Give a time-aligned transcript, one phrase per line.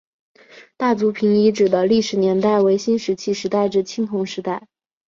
[0.77, 4.67] 大族坪遗址的历史年代为新石器时代至青铜时代。